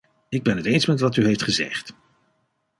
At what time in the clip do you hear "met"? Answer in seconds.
0.85-0.99